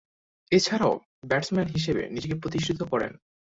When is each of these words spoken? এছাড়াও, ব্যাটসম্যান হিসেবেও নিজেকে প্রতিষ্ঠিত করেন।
এছাড়াও, 0.51 0.93
ব্যাটসম্যান 1.25 1.67
হিসেবেও 1.67 2.11
নিজেকে 2.11 2.35
প্রতিষ্ঠিত 2.35 2.79
করেন। 2.83 3.11